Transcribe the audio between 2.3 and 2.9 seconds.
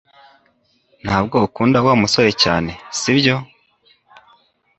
cyane,